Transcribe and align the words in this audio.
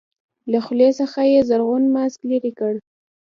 له 0.51 0.59
خولې 0.65 0.89
څخه 0.99 1.19
يې 1.31 1.39
زرغون 1.49 1.83
ماسک 1.95 2.19
لرې 2.29 2.51
کړ. 2.59 2.73